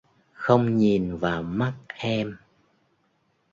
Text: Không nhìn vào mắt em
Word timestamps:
Không 0.33 0.77
nhìn 0.77 1.17
vào 1.17 1.43
mắt 1.43 1.73
em 1.87 2.37